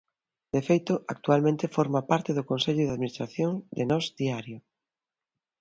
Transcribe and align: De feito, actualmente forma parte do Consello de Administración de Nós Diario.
De 0.53 0.61
feito, 0.67 0.93
actualmente 1.13 1.73
forma 1.77 2.01
parte 2.11 2.31
do 2.37 2.47
Consello 2.51 2.83
de 2.85 2.93
Administración 2.95 3.51
de 3.75 3.83
Nós 3.91 4.05
Diario. 4.19 4.59